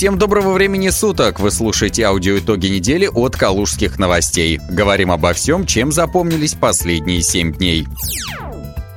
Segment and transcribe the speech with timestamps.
[0.00, 1.40] Всем доброго времени суток!
[1.40, 4.58] Вы слушаете аудио итоги недели от Калужских новостей.
[4.70, 7.86] Говорим обо всем, чем запомнились последние 7 дней.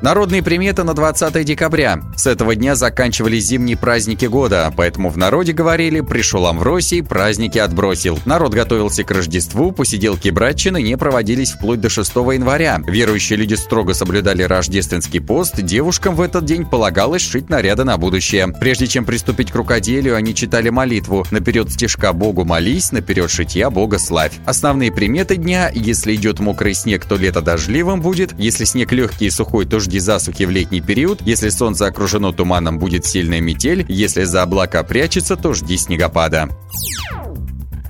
[0.04, 2.02] Народные приметы на 20 декабря.
[2.18, 8.20] С этого дня заканчивались зимние праздники года, поэтому в народе говорили «пришел Амвросий, праздники отбросил».
[8.25, 12.82] Народ готовился к Рождеству, посиделки братчины не проводились вплоть до 6 января.
[12.86, 18.50] Верующие люди строго соблюдали рождественский пост, девушкам в этот день полагалось шить наряды на будущее.
[18.60, 24.00] Прежде чем приступить к рукоделию, они читали молитву «Наперед стежка Богу молись, наперед шитья Бога
[24.00, 24.33] славь».
[24.46, 29.29] Основные приметы дня– если идет мокрый снег, то лето дождливым будет, если снег легкий и
[29.29, 33.86] сухой, то жди жди засухи в летний период, если солнце окружено туманом, будет сильная метель,
[33.88, 36.50] если за облака прячется, то жди снегопада.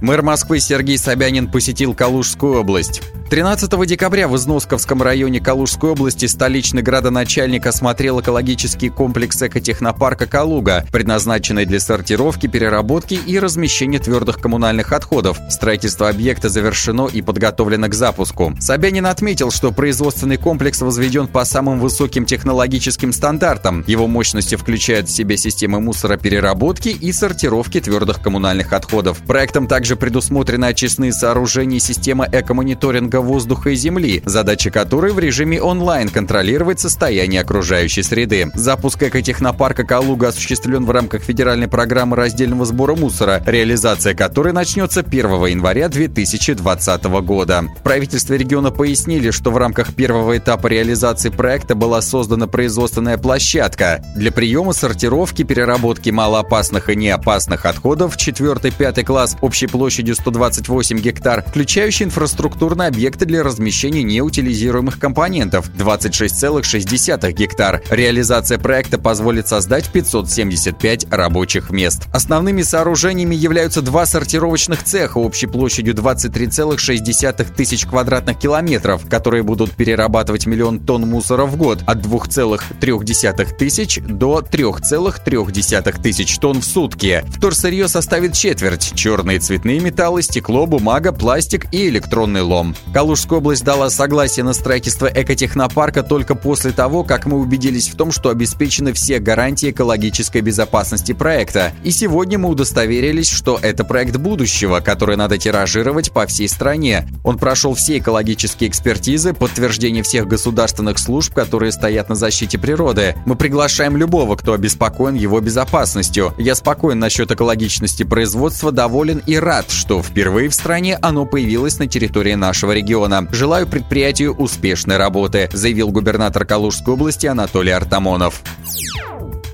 [0.02, 3.02] Мэр Москвы Сергей Собянин посетил Калужскую область.
[3.33, 11.65] 13 декабря в Износковском районе Калужской области столичный градоначальник осмотрел экологический комплекс экотехнопарка «Калуга», предназначенный
[11.65, 15.39] для сортировки, переработки и размещения твердых коммунальных отходов.
[15.49, 18.55] Строительство объекта завершено и подготовлено к запуску.
[18.59, 23.84] Собянин отметил, что производственный комплекс возведен по самым высоким технологическим стандартам.
[23.87, 29.18] Его мощности включают в себя системы мусоропереработки и сортировки твердых коммунальных отходов.
[29.25, 35.62] Проектом также предусмотрены очистные сооружения и система экомониторинга воздуха и земли, задача которой в режиме
[35.62, 38.52] онлайн контролировать состояние окружающей среды.
[38.54, 45.46] Запуск экотехнопарка «Калуга» осуществлен в рамках федеральной программы раздельного сбора мусора, реализация которой начнется 1
[45.46, 47.63] января 2020 года.
[47.80, 54.04] В правительстве региона пояснили, что в рамках первого этапа реализации проекта была создана производственная площадка
[54.15, 62.05] для приема, сортировки, переработки малоопасных и неопасных отходов 4-5 класс общей площадью 128 гектар, включающий
[62.05, 67.81] инфраструктурный объект объекты для размещения неутилизируемых компонентов 26,6 гектар.
[67.91, 72.07] Реализация проекта позволит создать 575 рабочих мест.
[72.11, 80.47] Основными сооружениями являются два сортировочных цеха общей площадью 23,6 тысяч квадратных километров, которые будут перерабатывать
[80.47, 87.23] миллион тонн мусора в год от 2,3 тысяч до 3,3 тысяч тонн в сутки.
[87.29, 92.75] Вторсырье составит четверть– черные цветные металлы, стекло, бумага, пластик и электронный лом.
[92.94, 98.12] Калужская область дала согласие на строительство экотехнопарка только после того, как мы убедились в том,
[98.12, 101.72] что обеспечены все гарантии экологической безопасности проекта.
[101.84, 107.09] И сегодня мы удостоверились, что это проект будущего, который надо тиражировать по всей стране.
[107.24, 113.16] Он прошел все экологические экспертизы, подтверждение всех государственных служб, которые стоят на защите природы.
[113.26, 116.36] Мы приглашаем любого, кто обеспокоен его безопасностью.
[116.38, 121.88] Я спокоен насчет экологичности производства, доволен и рад, что впервые в стране оно появилось на
[121.88, 123.28] территории нашего региона региона.
[123.32, 128.42] Желаю предприятию успешной работы, заявил губернатор Калужской области Анатолий Артамонов.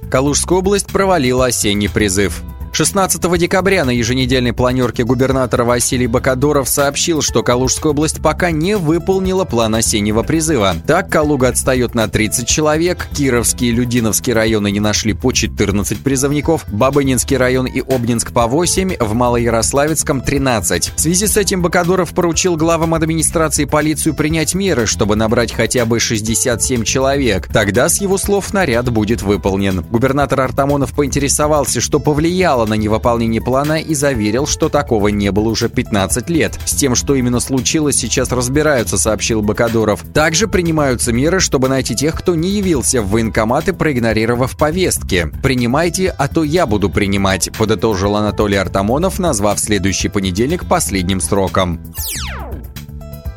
[0.09, 2.41] Калужская область провалила осенний призыв.
[2.71, 9.43] 16 декабря на еженедельной планерке губернатора Василий Бакадоров сообщил, что Калужская область пока не выполнила
[9.43, 10.75] план осеннего призыва.
[10.87, 16.65] Так, Калуга отстает на 30 человек, Кировский и Людиновский районы не нашли по 14 призывников,
[16.69, 20.93] Бабынинский район и Обнинск по 8, в Малоярославецком 13.
[20.95, 25.99] В связи с этим Бакадоров поручил главам администрации полицию принять меры, чтобы набрать хотя бы
[25.99, 27.47] 67 человек.
[27.51, 29.81] Тогда, с его слов, наряд будет выполнен.
[29.81, 35.69] Губернатор Артамонов поинтересовался, что повлияло на невыполнение плана и заверил, что такого не было уже
[35.69, 36.59] 15 лет.
[36.65, 40.03] С тем, что именно случилось, сейчас разбираются, сообщил Бакадоров.
[40.13, 45.31] Также принимаются меры, чтобы найти тех, кто не явился в военкоматы, проигнорировав повестки.
[45.43, 51.79] «Принимайте, а то я буду принимать», подытожил Анатолий Артамонов, назвав следующий понедельник последним сроком.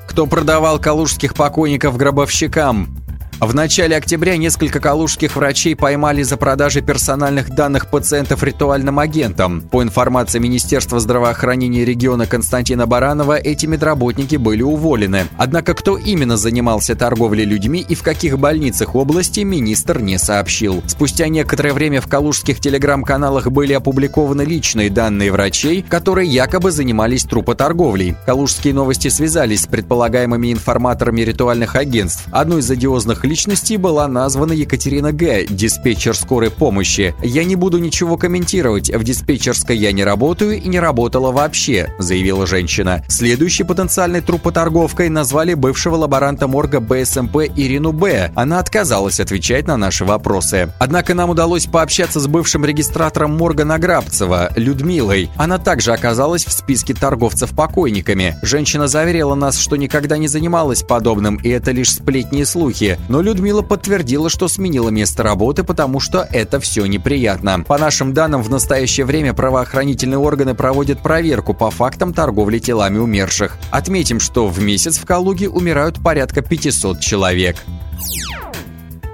[0.06, 3.02] Кто продавал калужских покойников гробовщикам?
[3.43, 9.63] В начале октября несколько калужских врачей поймали за продажей персональных данных пациентов ритуальным агентам.
[9.63, 15.27] По информации Министерства здравоохранения региона Константина Баранова, эти медработники были уволены.
[15.39, 20.81] Однако кто именно занимался торговлей людьми и в каких больницах области, министр не сообщил.
[20.87, 28.15] Спустя некоторое время в калужских телеграм-каналах были опубликованы личные данные врачей, которые якобы занимались трупоторговлей.
[28.25, 32.29] Калужские новости связались с предполагаемыми информаторами ритуальных агентств.
[32.31, 37.14] Одной из одиозных личности была названа Екатерина Г., диспетчер скорой помощи.
[37.23, 38.90] «Я не буду ничего комментировать.
[38.90, 43.02] В диспетчерской я не работаю и не работала вообще», заявила женщина.
[43.08, 48.31] Следующей потенциальной трупоторговкой назвали бывшего лаборанта морга БСМП Ирину Б.
[48.34, 50.70] Она отказалась отвечать на наши вопросы.
[50.78, 55.31] Однако нам удалось пообщаться с бывшим регистратором морга Награбцева, Людмилой.
[55.38, 58.37] Она также оказалась в списке торговцев покойниками.
[58.43, 62.99] Женщина заверила нас, что никогда не занималась подобным, и это лишь сплетни и слухи.
[63.08, 67.65] Но Людмила подтвердила, что сменила место работы, потому что это все неприятно.
[67.67, 73.57] По нашим данным, в настоящее время правоохранительные органы проводят проверку по фактам торговли телами умерших.
[73.71, 77.57] Отметим, что в месяц в Калуге умирают порядка 500 человек.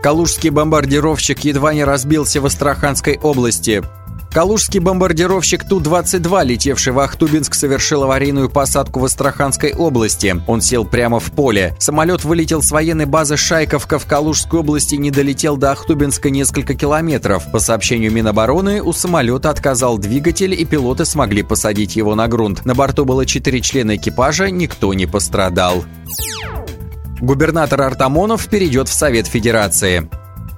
[0.02, 3.82] Калужский бомбардировщик едва не разбился в Астраханской области.
[4.30, 10.40] Калужский бомбардировщик Ту-22, летевший в Ахтубинск, совершил аварийную посадку в Астраханской области.
[10.46, 11.74] Он сел прямо в поле.
[11.78, 16.74] Самолет вылетел с военной базы Шайковка в Калужской области и не долетел до Ахтубинска несколько
[16.74, 17.50] километров.
[17.50, 22.64] По сообщению Минобороны, у самолета отказал двигатель, и пилоты смогли посадить его на грунт.
[22.66, 25.84] На борту было четыре члена экипажа, никто не пострадал.
[27.20, 30.08] Губернатор Артамонов перейдет в Совет Федерации.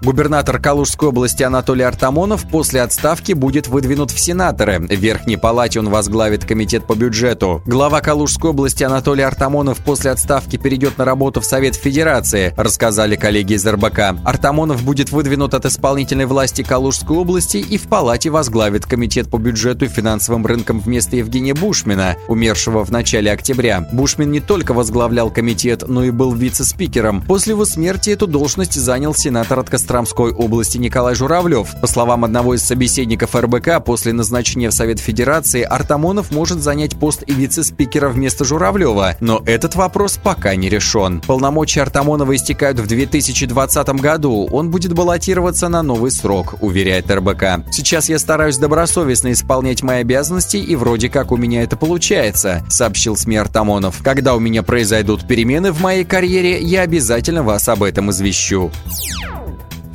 [0.03, 4.79] Губернатор Калужской области Анатолий Артамонов после отставки будет выдвинут в сенаторы.
[4.79, 7.63] В Верхней Палате он возглавит комитет по бюджету.
[7.67, 13.55] Глава Калужской области Анатолий Артамонов после отставки перейдет на работу в Совет Федерации, рассказали коллеги
[13.55, 14.17] из РБК.
[14.25, 19.85] Артамонов будет выдвинут от исполнительной власти Калужской области и в Палате возглавит комитет по бюджету
[19.85, 23.87] и финансовым рынкам вместо Евгения Бушмина, умершего в начале октября.
[23.93, 27.21] Бушмин не только возглавлял комитет, но и был вице-спикером.
[27.21, 31.75] После его смерти эту должность занял сенатор от Костромы Костромской области Николай Журавлев.
[31.81, 37.25] По словам одного из собеседников РБК, после назначения в Совет Федерации Артамонов может занять пост
[37.27, 41.21] и вице-спикера вместо Журавлева, но этот вопрос пока не решен.
[41.27, 44.49] Полномочия Артамонова истекают в 2020 году.
[44.53, 47.73] Он будет баллотироваться на новый срок, уверяет РБК.
[47.73, 53.17] Сейчас я стараюсь добросовестно исполнять мои обязанности, и вроде как у меня это получается, сообщил
[53.17, 54.05] СМИ Артамонов.
[54.05, 58.71] Когда у меня произойдут перемены в моей карьере, я обязательно вас об этом извещу.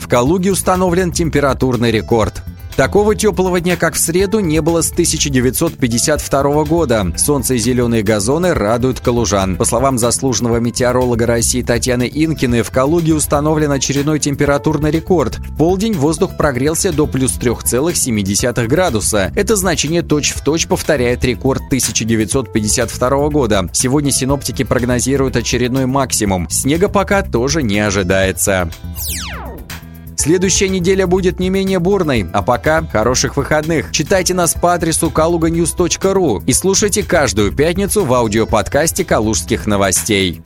[0.06, 2.44] В Калуге установлен температурный рекорд.
[2.76, 7.12] Такого теплого дня, как в среду, не было с 1952 года.
[7.18, 9.56] Солнце и зеленые газоны радуют калужан.
[9.56, 15.38] По словам заслуженного метеоролога России Татьяны Инкины, в Калуге установлен очередной температурный рекорд.
[15.38, 19.32] В полдень воздух прогрелся до плюс 3,7 градуса.
[19.36, 23.70] Это значение точь-в-точь точь повторяет рекорд 1952 года.
[23.74, 26.48] Сегодня синоптики прогнозируют очередной максимум.
[26.52, 28.70] Снега пока тоже не ожидается.
[30.26, 33.92] Следующая неделя будет не менее бурной, а пока хороших выходных.
[33.92, 40.42] Читайте нас по адресу kaluganews.ru и слушайте каждую пятницу в аудиоподкасте «Калужских новостей».